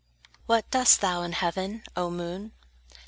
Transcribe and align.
What 0.47 0.67
doest 0.71 0.99
thou 0.99 1.21
in 1.21 1.33
heaven, 1.33 1.83
O 1.95 2.09
moon? 2.09 2.53